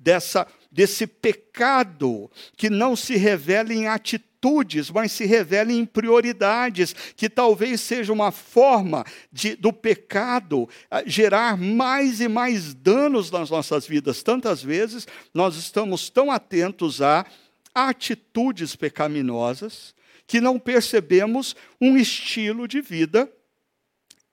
[0.02, 6.96] dessa desse pecado que não se revela em atitude atitudes, mas se revelem em prioridades,
[7.16, 13.52] que talvez seja uma forma de, do pecado ah, gerar mais e mais danos nas
[13.52, 14.24] nossas vidas.
[14.24, 17.26] Tantas vezes nós estamos tão atentos a
[17.74, 19.94] atitudes pecaminosas
[20.26, 23.32] que não percebemos um estilo de vida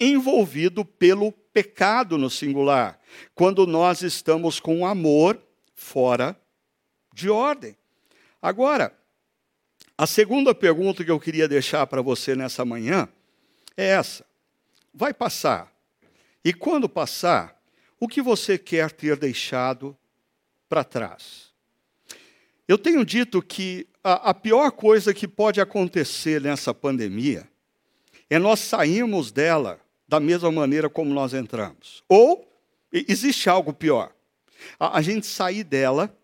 [0.00, 2.98] envolvido pelo pecado no singular,
[3.34, 5.38] quando nós estamos com amor
[5.78, 6.36] fora
[7.14, 7.76] de ordem.
[8.42, 8.92] Agora,
[9.96, 13.08] a segunda pergunta que eu queria deixar para você nessa manhã
[13.76, 14.26] é essa:
[14.92, 15.72] vai passar?
[16.44, 17.60] E quando passar,
[18.00, 19.96] o que você quer ter deixado
[20.68, 21.48] para trás?
[22.66, 27.48] Eu tenho dito que a, a, pior coisa que pode acontecer nessa pandemia
[28.28, 32.02] é nós sairmos dela da mesma maneira como nós entramos.
[32.08, 32.46] Ou
[32.92, 34.12] existe algo pior:
[34.78, 36.14] a, a gente sair dela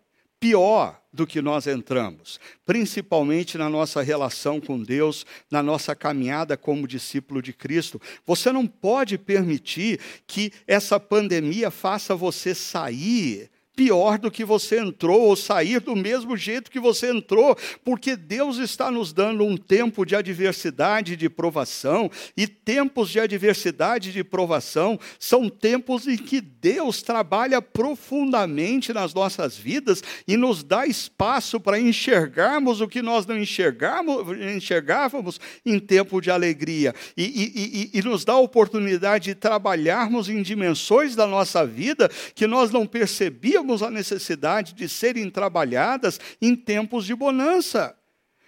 [0.41, 6.89] pior do que nós entramos, principalmente na nossa relação com Deus, na nossa caminhada como
[6.89, 7.99] discípulo de Cristo.
[8.27, 15.23] Você não pode permitir que essa pandemia faça você sair pior do que você entrou,
[15.23, 20.05] ou sair do mesmo jeito que você entrou, porque Deus está nos dando um tempo
[20.05, 27.03] de adversidade, de provação, e tempos de adversidade, de provação, são tempos em que Deus
[27.03, 33.37] trabalha profundamente nas nossas vidas e nos dá espaço para enxergarmos o que nós não
[33.37, 40.29] enxergávamos em tempo de alegria, e, e, e, e nos dá a oportunidade de trabalharmos
[40.29, 46.21] em dimensões da nossa vida que nós não percebíamos temos a necessidade de serem trabalhadas
[46.41, 47.97] em tempos de bonança.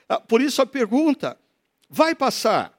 [0.07, 1.38] Ah, por isso a pergunta:
[1.88, 2.79] vai passar,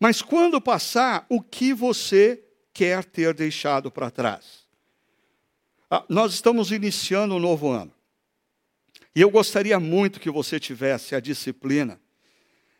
[0.00, 2.42] mas quando passar, o que você
[2.72, 4.64] quer ter deixado para trás?
[5.90, 7.92] Ah, nós estamos iniciando um novo ano.
[9.14, 12.00] E eu gostaria muito que você tivesse a disciplina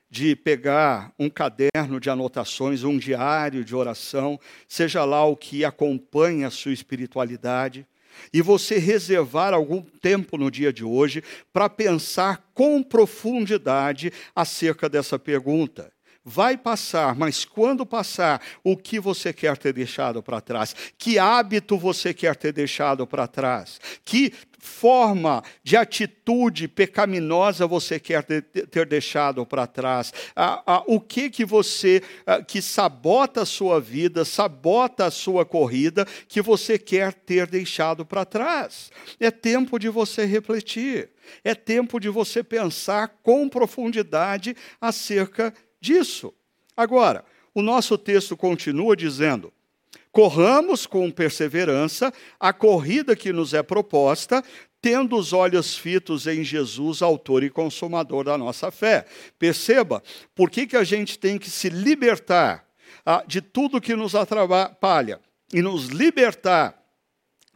[0.08, 6.46] de pegar um caderno de anotações, um diário de oração, seja lá o que acompanha
[6.46, 7.86] a sua espiritualidade,
[8.32, 11.22] e você reservar algum tempo no dia de hoje
[11.52, 15.93] para pensar com profundidade acerca dessa pergunta.
[16.24, 20.74] Vai passar, mas quando passar, o que você quer ter deixado para trás?
[20.96, 23.78] Que hábito você quer ter deixado para trás?
[24.02, 30.14] Que forma de atitude pecaminosa você quer ter deixado para trás?
[30.86, 32.02] O que que você
[32.48, 38.24] que sabota a sua vida, sabota a sua corrida, que você quer ter deixado para
[38.24, 38.90] trás?
[39.20, 41.10] É tempo de você refletir.
[41.42, 45.54] É tempo de você pensar com profundidade acerca
[45.84, 46.32] disso.
[46.74, 47.24] Agora,
[47.54, 49.52] o nosso texto continua dizendo:
[50.10, 54.42] Corramos com perseverança a corrida que nos é proposta,
[54.80, 59.06] tendo os olhos fitos em Jesus, autor e consumador da nossa fé.
[59.38, 60.02] Perceba,
[60.34, 62.66] por que, que a gente tem que se libertar
[63.04, 65.20] ah, de tudo que nos atrapalha
[65.52, 66.82] e nos libertar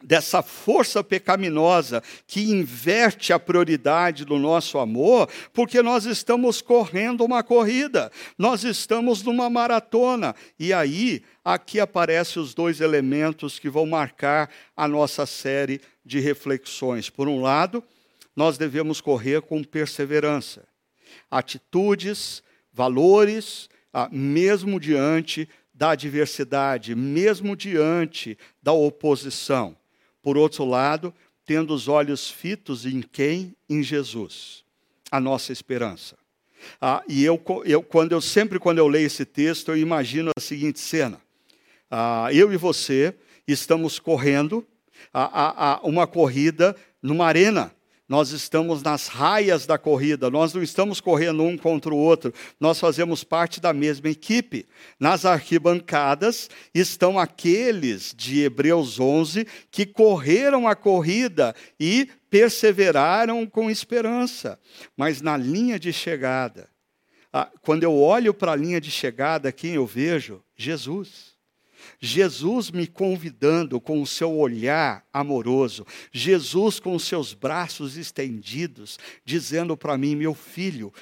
[0.03, 7.43] dessa força pecaminosa que inverte a prioridade do nosso amor, porque nós estamos correndo uma
[7.43, 10.35] corrida, nós estamos numa maratona.
[10.57, 17.09] E aí, aqui aparecem os dois elementos que vão marcar a nossa série de reflexões.
[17.09, 17.83] Por um lado,
[18.35, 20.63] nós devemos correr com perseverança.
[21.29, 22.41] Atitudes,
[22.71, 29.75] valores, ah, mesmo diante da adversidade, mesmo diante da oposição.
[30.21, 31.13] Por outro lado,
[31.45, 33.55] tendo os olhos fitos em quem?
[33.69, 34.63] Em Jesus,
[35.11, 36.17] a nossa esperança.
[36.81, 40.41] Ah, e eu, eu, quando eu sempre quando eu leio esse texto, eu imagino a
[40.41, 41.19] seguinte cena:
[41.89, 43.15] ah, eu e você
[43.47, 44.65] estamos correndo
[45.13, 47.73] a, a, a uma corrida numa arena.
[48.09, 52.79] Nós estamos nas raias da corrida, nós não estamos correndo um contra o outro, nós
[52.79, 54.65] fazemos parte da mesma equipe.
[54.99, 64.59] Nas arquibancadas estão aqueles de Hebreus 11 que correram a corrida e perseveraram com esperança.
[64.97, 66.67] Mas na linha de chegada,
[67.61, 70.43] quando eu olho para a linha de chegada, quem eu vejo?
[70.57, 71.38] Jesus.
[71.99, 79.77] Jesus me convidando com o seu olhar amoroso, Jesus com os seus braços estendidos, dizendo
[79.77, 80.93] para mim: meu filho,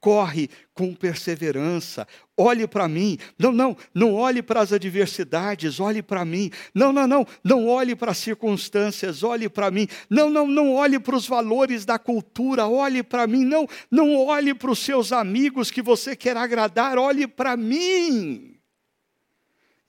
[0.00, 3.18] corre com perseverança, olhe para mim.
[3.38, 6.50] Não, não, não olhe para as adversidades, olhe para mim.
[6.74, 9.86] Não, não, não, não olhe para as circunstâncias, olhe para mim.
[10.08, 13.44] Não, não, não olhe para os valores da cultura, olhe para mim.
[13.44, 18.49] Não, não olhe para os seus amigos que você quer agradar, olhe para mim.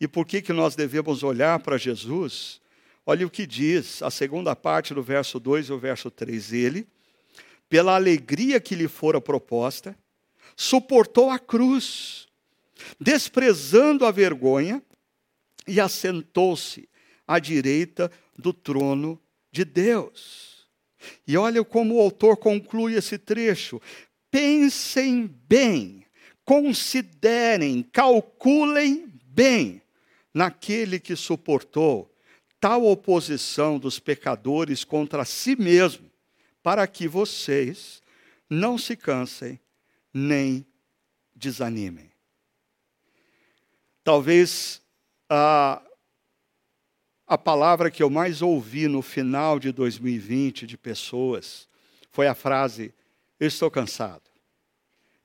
[0.01, 2.59] E por que, que nós devemos olhar para Jesus?
[3.05, 6.53] Olha o que diz a segunda parte do verso 2 e o verso 3.
[6.53, 6.87] Ele,
[7.69, 9.95] pela alegria que lhe fora proposta,
[10.55, 12.27] suportou a cruz,
[12.99, 14.81] desprezando a vergonha,
[15.67, 16.89] e assentou-se
[17.27, 19.21] à direita do trono
[19.51, 20.67] de Deus.
[21.27, 23.79] E olha como o autor conclui esse trecho.
[24.31, 26.03] Pensem bem,
[26.43, 29.80] considerem, calculem bem
[30.33, 32.11] naquele que suportou
[32.59, 36.09] tal oposição dos pecadores contra si mesmo,
[36.61, 38.01] para que vocês
[38.49, 39.59] não se cansem
[40.13, 40.65] nem
[41.35, 42.11] desanimem.
[44.03, 44.81] Talvez
[45.29, 45.81] a,
[47.25, 51.67] a palavra que eu mais ouvi no final de 2020 de pessoas
[52.11, 52.93] foi a frase:
[53.39, 54.29] Eu estou cansado.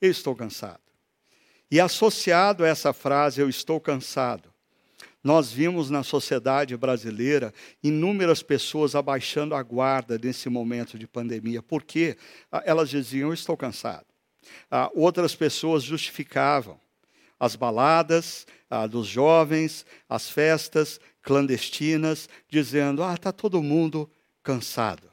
[0.00, 0.80] Eu estou cansado.
[1.70, 4.52] E associado a essa frase, eu estou cansado,
[5.26, 7.52] nós vimos na sociedade brasileira
[7.82, 12.16] inúmeras pessoas abaixando a guarda nesse momento de pandemia, porque
[12.50, 14.06] ah, elas diziam: Estou cansado.
[14.70, 16.78] Ah, outras pessoas justificavam
[17.40, 24.08] as baladas ah, dos jovens, as festas clandestinas, dizendo: Ah, está todo mundo
[24.44, 25.10] cansado.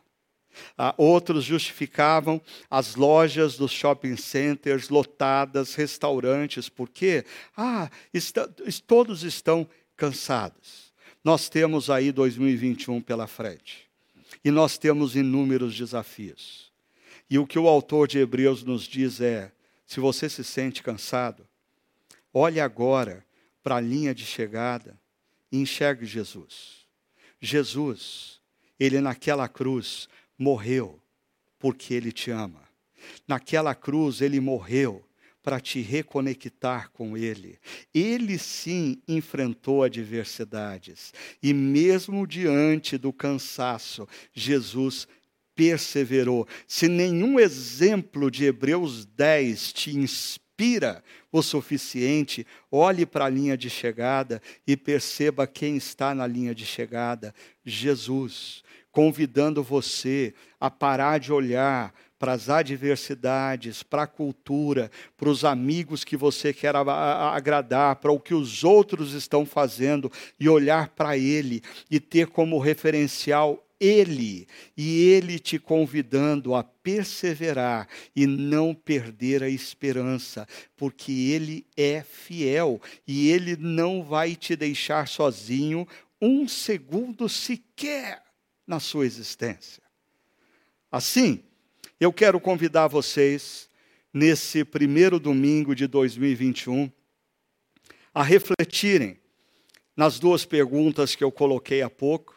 [0.95, 2.39] Outros justificavam
[2.69, 7.25] as lojas dos shopping centers lotadas, restaurantes, porque
[7.57, 8.47] ah, está,
[8.85, 9.82] todos estão cansados.
[11.23, 13.89] Nós temos aí 2021 pela frente.
[14.43, 16.71] E nós temos inúmeros desafios.
[17.29, 19.51] E o que o autor de Hebreus nos diz é:
[19.85, 21.47] se você se sente cansado,
[22.33, 23.25] olhe agora
[23.61, 24.99] para a linha de chegada
[25.51, 26.85] e enxergue Jesus.
[27.39, 28.41] Jesus,
[28.79, 30.99] ele naquela cruz morreu
[31.59, 32.61] porque ele te ama.
[33.27, 35.03] Naquela cruz ele morreu
[35.43, 37.59] para te reconectar com Ele.
[37.93, 41.13] Ele sim enfrentou adversidades
[41.43, 45.05] e, mesmo diante do cansaço, Jesus
[45.53, 46.47] perseverou.
[46.65, 53.69] Se nenhum exemplo de Hebreus 10 te inspira o suficiente, olhe para a linha de
[53.69, 57.35] chegada e perceba quem está na linha de chegada:
[57.65, 65.43] Jesus, convidando você a parar de olhar para as adversidades, para a cultura, para os
[65.43, 70.09] amigos que você quer agradar, para o que os outros estão fazendo
[70.39, 71.61] e olhar para Ele
[71.91, 74.47] e ter como referencial ele
[74.77, 80.47] e Ele te convidando a perseverar e não perder a esperança,
[80.77, 85.85] porque Ele é fiel e Ele não vai te deixar sozinho
[86.21, 88.23] um segundo sequer
[88.65, 89.83] na sua existência.
[90.89, 91.43] Assim,
[92.03, 93.69] eu quero convidar vocês,
[94.13, 96.91] nesse primeiro domingo de 2021,
[98.13, 99.17] a refletirem
[99.95, 102.35] nas duas perguntas que eu coloquei há pouco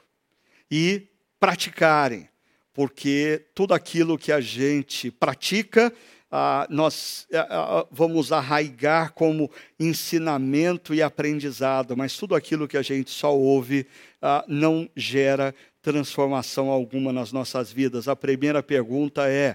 [0.71, 1.09] e
[1.41, 2.29] praticarem,
[2.73, 5.93] porque tudo aquilo que a gente pratica,
[6.31, 9.51] ah, nós ah, ah, vamos arraigar como
[9.81, 13.85] ensinamento e aprendizado, mas tudo aquilo que a gente só ouve
[14.23, 15.53] ah, não gera
[15.93, 18.09] transformação alguma nas nossas vidas.
[18.09, 19.55] A primeira pergunta é: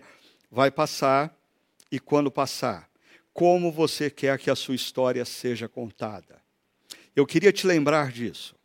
[0.49, 1.35] vai passar
[1.91, 2.89] e quando passar?
[3.33, 6.41] Como você quer que a sua história seja contada?
[7.13, 8.55] Eu queria te lembrar disso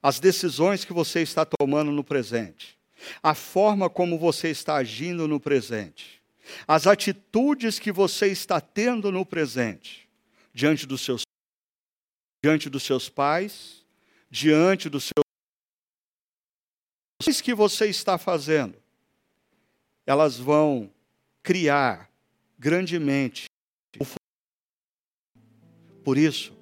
[0.00, 2.78] as decisões que você está tomando no presente,
[3.22, 6.22] a forma como você está agindo no presente,
[6.66, 10.08] as atitudes que você está tendo no presente,
[10.54, 11.22] diante dos seus
[12.42, 13.84] diante dos seus pais,
[14.30, 15.29] diante dos seus
[17.42, 18.74] que você está fazendo,
[20.06, 20.90] elas vão
[21.42, 22.10] criar
[22.58, 23.50] grandemente
[26.04, 26.52] por isso,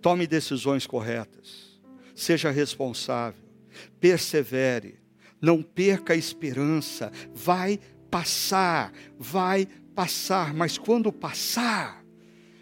[0.00, 1.80] tome decisões corretas.
[2.14, 3.42] Seja responsável,
[3.98, 5.00] persevere,
[5.40, 7.80] não perca a esperança, vai
[8.10, 12.04] passar, vai passar, mas quando passar,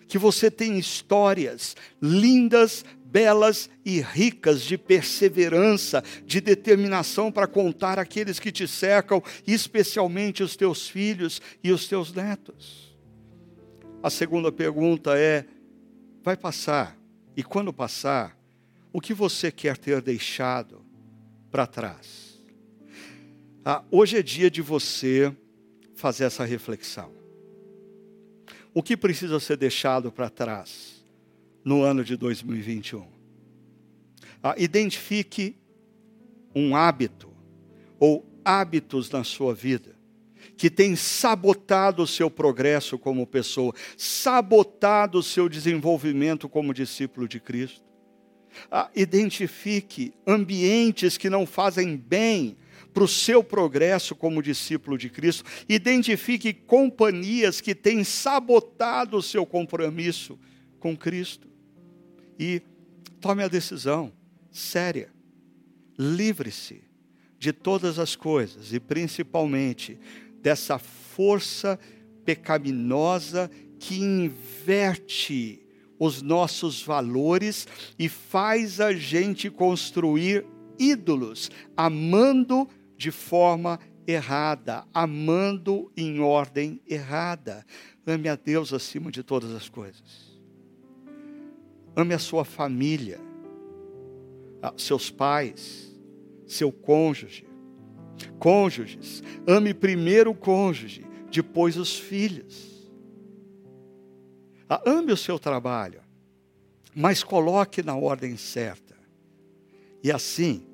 [0.07, 8.39] que você tem histórias lindas, belas e ricas de perseverança, de determinação para contar àqueles
[8.39, 12.97] que te cercam, especialmente os teus filhos e os teus netos.
[14.03, 15.45] A segunda pergunta é:
[16.23, 16.97] vai passar,
[17.37, 18.39] e quando passar,
[18.93, 20.85] o que você quer ter deixado
[21.51, 22.41] para trás?
[23.65, 25.35] Ah, hoje é dia de você
[25.95, 27.13] fazer essa reflexão.
[28.73, 31.00] O que precisa ser deixado para trás
[31.65, 33.07] no ano de 2021?
[34.43, 35.57] Ah, identifique
[36.55, 37.31] um hábito
[37.99, 40.01] ou hábitos na sua vida
[40.57, 47.41] que tem sabotado o seu progresso como pessoa, sabotado o seu desenvolvimento como discípulo de
[47.41, 47.85] Cristo.
[48.71, 52.57] Ah, identifique ambientes que não fazem bem
[52.93, 55.45] para o seu progresso como discípulo de Cristo.
[55.69, 60.39] Identifique companhias que têm sabotado o seu compromisso
[60.79, 61.50] com Cristo.
[62.41, 62.63] E
[63.21, 64.11] tome a decisão
[64.51, 65.13] séria.
[65.99, 66.83] Livre-se
[67.39, 70.01] de todas as coisas e principalmente
[70.41, 71.79] dessa força
[72.25, 75.67] pecaminosa que inverte
[75.99, 77.69] os nossos valores
[77.99, 80.47] e faz a gente construir
[80.79, 82.67] ídolos, amando
[82.97, 87.67] de forma errada, amando em ordem errada.
[88.07, 90.30] Ame a Deus acima de todas as coisas.
[92.01, 93.21] Ame a sua família,
[94.77, 95.95] seus pais,
[96.47, 97.47] seu cônjuge.
[98.39, 102.71] Cônjuges, ame primeiro o cônjuge, depois os filhos
[104.73, 106.01] ah, ame o seu trabalho,
[106.95, 108.97] mas coloque na ordem certa.
[110.01, 110.65] E assim,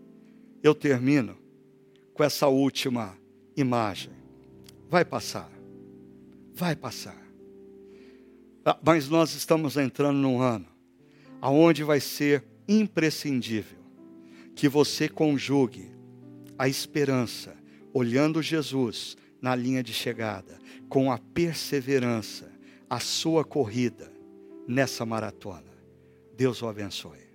[0.62, 1.35] eu termino
[2.12, 3.16] com essa última
[3.57, 4.12] imagem.
[4.91, 5.51] Vai passar,
[6.53, 7.16] vai passar.
[8.66, 10.66] Ah, mas nós estamos entrando num ano
[11.41, 13.78] aonde vai ser imprescindível
[14.55, 15.91] que você conjugue
[16.59, 17.55] a esperança,
[17.93, 20.59] olhando Jesus na linha de chegada,
[20.89, 22.51] com a perseverança
[22.89, 24.11] a sua corrida
[24.66, 25.72] nessa maratona.
[26.37, 27.26] Deus o abençoe.